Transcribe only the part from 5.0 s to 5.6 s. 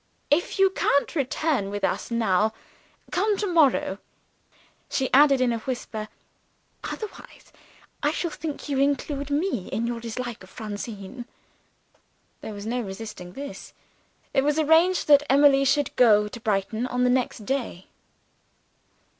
added in a